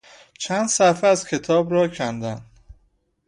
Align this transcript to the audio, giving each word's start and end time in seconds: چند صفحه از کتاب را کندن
چند 0.39 0.67
صفحه 0.67 1.09
از 1.09 1.27
کتاب 1.27 1.71
را 1.71 1.87
کندن 1.87 2.41